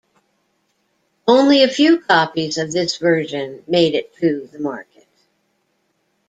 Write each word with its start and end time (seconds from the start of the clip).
Only 1.27 1.61
a 1.61 1.67
few 1.67 1.99
copies 1.99 2.57
of 2.57 2.71
this 2.71 2.97
version 2.97 3.63
made 3.67 3.93
it 3.93 4.11
to 4.15 4.49
the 4.51 4.57
market. 4.57 5.05